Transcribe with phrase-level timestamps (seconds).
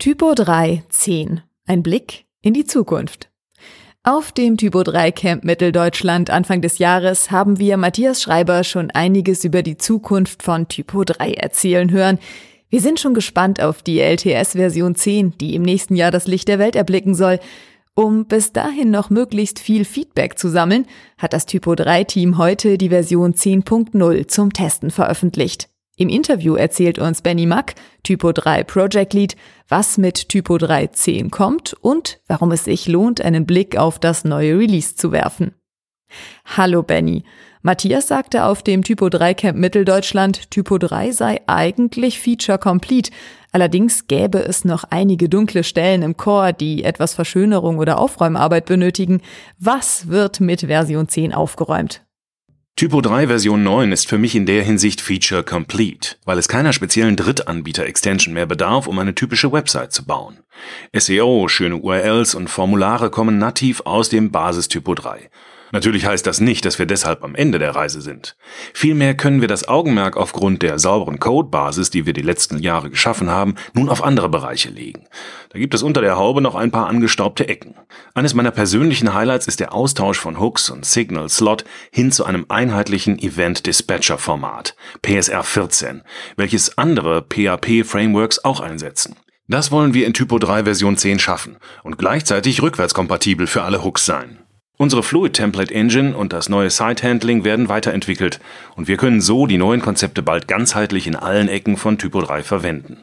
[0.00, 1.42] Typo 3 10.
[1.66, 3.28] Ein Blick in die Zukunft.
[4.02, 9.44] Auf dem Typo 3 Camp Mitteldeutschland Anfang des Jahres haben wir Matthias Schreiber schon einiges
[9.44, 12.18] über die Zukunft von Typo 3 erzählen hören.
[12.70, 16.48] Wir sind schon gespannt auf die LTS Version 10, die im nächsten Jahr das Licht
[16.48, 17.38] der Welt erblicken soll.
[17.94, 20.86] Um bis dahin noch möglichst viel Feedback zu sammeln,
[21.18, 25.69] hat das Typo 3 Team heute die Version 10.0 zum Testen veröffentlicht.
[26.00, 27.74] Im Interview erzählt uns Benny Mack,
[28.04, 29.36] Typo 3 Project Lead,
[29.68, 34.58] was mit Typo 3.10 kommt und warum es sich lohnt, einen Blick auf das neue
[34.58, 35.54] Release zu werfen.
[36.56, 37.24] Hallo Benny.
[37.60, 43.10] Matthias sagte auf dem Typo 3 Camp Mitteldeutschland, Typo 3 sei eigentlich feature complete.
[43.52, 49.20] Allerdings gäbe es noch einige dunkle Stellen im Core, die etwas Verschönerung oder Aufräumarbeit benötigen.
[49.58, 52.00] Was wird mit Version 10 aufgeräumt?
[52.76, 56.72] Typo 3 Version 9 ist für mich in der Hinsicht Feature Complete, weil es keiner
[56.72, 60.38] speziellen Drittanbieter-Extension mehr bedarf, um eine typische Website zu bauen.
[60.96, 65.28] SEO, schöne URLs und Formulare kommen nativ aus dem Basis Typo 3.
[65.72, 68.36] Natürlich heißt das nicht, dass wir deshalb am Ende der Reise sind.
[68.74, 73.30] Vielmehr können wir das Augenmerk aufgrund der sauberen Codebasis, die wir die letzten Jahre geschaffen
[73.30, 75.06] haben, nun auf andere Bereiche legen.
[75.50, 77.74] Da gibt es unter der Haube noch ein paar angestaubte Ecken.
[78.14, 82.46] Eines meiner persönlichen Highlights ist der Austausch von Hooks und Signal Slot hin zu einem
[82.48, 86.02] einheitlichen Event Dispatcher Format, PSR 14,
[86.36, 89.16] welches andere PHP Frameworks auch einsetzen.
[89.48, 94.06] Das wollen wir in Typo 3 Version 10 schaffen und gleichzeitig rückwärtskompatibel für alle Hooks
[94.06, 94.38] sein.
[94.80, 98.40] Unsere Fluid Template Engine und das neue Site Handling werden weiterentwickelt
[98.76, 102.42] und wir können so die neuen Konzepte bald ganzheitlich in allen Ecken von Typo 3
[102.42, 102.96] verwenden.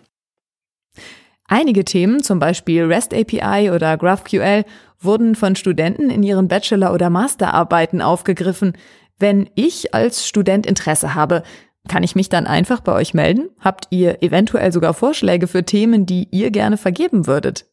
[1.46, 4.66] Einige Themen, zum Beispiel REST API oder GraphQL,
[5.00, 8.74] wurden von Studenten in ihren Bachelor- oder Masterarbeiten aufgegriffen.
[9.20, 11.44] Wenn ich als Student Interesse habe,
[11.88, 13.50] kann ich mich dann einfach bei euch melden?
[13.60, 17.68] Habt ihr eventuell sogar Vorschläge für Themen, die ihr gerne vergeben würdet?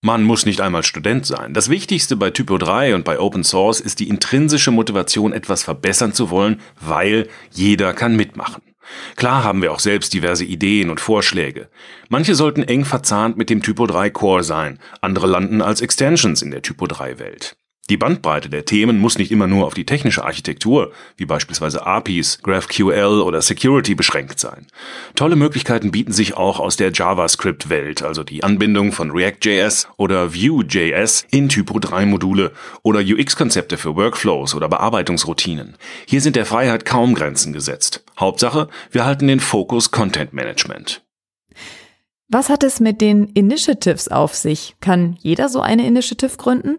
[0.00, 1.52] Man muss nicht einmal Student sein.
[1.54, 6.12] Das Wichtigste bei Typo 3 und bei Open Source ist die intrinsische Motivation, etwas verbessern
[6.12, 8.62] zu wollen, weil jeder kann mitmachen.
[9.16, 11.68] Klar haben wir auch selbst diverse Ideen und Vorschläge.
[12.08, 16.52] Manche sollten eng verzahnt mit dem Typo 3 Core sein, andere landen als Extensions in
[16.52, 17.57] der Typo 3 Welt.
[17.90, 22.40] Die Bandbreite der Themen muss nicht immer nur auf die technische Architektur, wie beispielsweise APIs,
[22.42, 24.66] GraphQL oder Security beschränkt sein.
[25.14, 31.26] Tolle Möglichkeiten bieten sich auch aus der JavaScript-Welt, also die Anbindung von React.js oder Vue.js
[31.30, 35.76] in Typo 3 Module oder UX-Konzepte für Workflows oder Bearbeitungsroutinen.
[36.06, 38.04] Hier sind der Freiheit kaum Grenzen gesetzt.
[38.20, 41.02] Hauptsache, wir halten den Fokus Content Management.
[42.28, 44.76] Was hat es mit den Initiatives auf sich?
[44.80, 46.78] Kann jeder so eine Initiative gründen?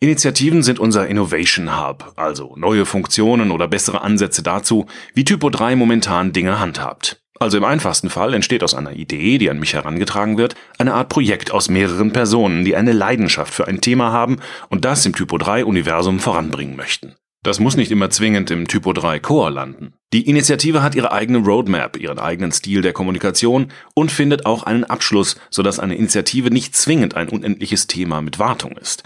[0.00, 5.74] Initiativen sind unser Innovation Hub, also neue Funktionen oder bessere Ansätze dazu, wie Typo 3
[5.74, 7.20] momentan Dinge handhabt.
[7.40, 11.08] Also im einfachsten Fall entsteht aus einer Idee, die an mich herangetragen wird, eine Art
[11.08, 14.36] Projekt aus mehreren Personen, die eine Leidenschaft für ein Thema haben
[14.68, 17.16] und das im Typo 3 Universum voranbringen möchten.
[17.42, 19.94] Das muss nicht immer zwingend im Typo 3 Core landen.
[20.12, 24.84] Die Initiative hat ihre eigene Roadmap, ihren eigenen Stil der Kommunikation und findet auch einen
[24.84, 29.02] Abschluss, sodass eine Initiative nicht zwingend ein unendliches Thema mit Wartung ist.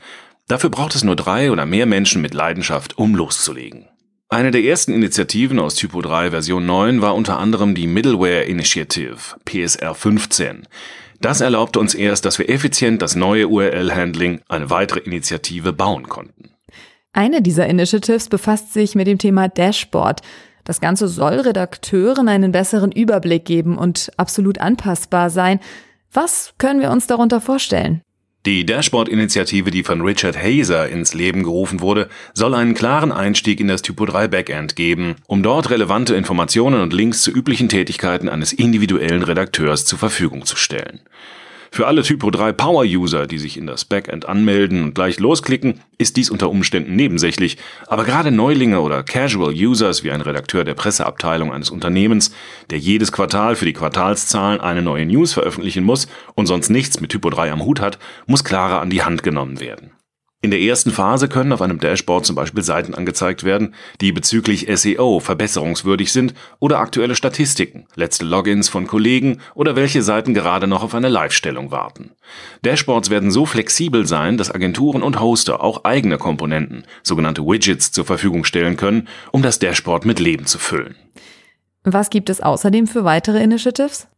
[0.52, 3.88] Dafür braucht es nur drei oder mehr Menschen mit Leidenschaft, um loszulegen.
[4.28, 9.16] Eine der ersten Initiativen aus Typo 3 Version 9 war unter anderem die Middleware Initiative,
[9.46, 10.68] PSR 15.
[11.22, 16.50] Das erlaubte uns erst, dass wir effizient das neue URL-Handling, eine weitere Initiative, bauen konnten.
[17.14, 20.20] Eine dieser Initiatives befasst sich mit dem Thema Dashboard.
[20.64, 25.60] Das Ganze soll Redakteuren einen besseren Überblick geben und absolut anpassbar sein.
[26.12, 28.02] Was können wir uns darunter vorstellen?
[28.44, 33.68] Die Dashboard-Initiative, die von Richard Hazer ins Leben gerufen wurde, soll einen klaren Einstieg in
[33.68, 38.52] das Typo 3 Backend geben, um dort relevante Informationen und Links zu üblichen Tätigkeiten eines
[38.52, 41.02] individuellen Redakteurs zur Verfügung zu stellen.
[41.74, 45.80] Für alle Typo 3 Power User, die sich in das Backend anmelden und gleich losklicken,
[45.96, 47.56] ist dies unter Umständen nebensächlich,
[47.86, 52.34] aber gerade Neulinge oder Casual Users wie ein Redakteur der Presseabteilung eines Unternehmens,
[52.68, 57.10] der jedes Quartal für die Quartalszahlen eine neue News veröffentlichen muss und sonst nichts mit
[57.10, 59.92] Typo 3 am Hut hat, muss klarer an die Hand genommen werden.
[60.44, 64.66] In der ersten Phase können auf einem Dashboard zum Beispiel Seiten angezeigt werden, die bezüglich
[64.74, 70.82] SEO verbesserungswürdig sind oder aktuelle Statistiken, letzte Logins von Kollegen oder welche Seiten gerade noch
[70.82, 72.10] auf eine Live-Stellung warten.
[72.62, 78.04] Dashboards werden so flexibel sein, dass Agenturen und Hoster auch eigene Komponenten, sogenannte Widgets, zur
[78.04, 80.96] Verfügung stellen können, um das Dashboard mit Leben zu füllen.
[81.84, 84.08] Was gibt es außerdem für weitere Initiatives?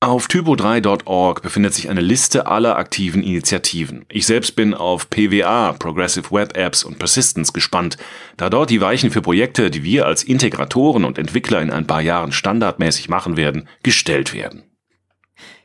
[0.00, 4.06] Auf typo3.org befindet sich eine Liste aller aktiven Initiativen.
[4.08, 7.96] Ich selbst bin auf PWA, Progressive Web Apps und Persistence gespannt,
[8.36, 12.00] da dort die Weichen für Projekte, die wir als Integratoren und Entwickler in ein paar
[12.00, 14.62] Jahren standardmäßig machen werden, gestellt werden.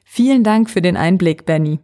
[0.03, 1.80] Vielen Dank für den Einblick, Benny.